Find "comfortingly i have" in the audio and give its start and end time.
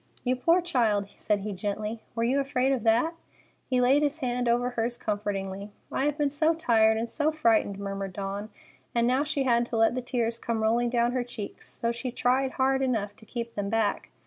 4.97-6.17